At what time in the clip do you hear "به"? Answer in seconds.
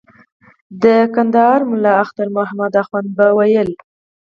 3.17-3.25